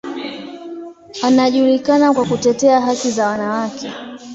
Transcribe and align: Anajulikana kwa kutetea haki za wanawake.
Anajulikana 1.23 2.13
kwa 2.13 2.25
kutetea 2.25 2.81
haki 2.81 3.11
za 3.11 3.27
wanawake. 3.27 3.89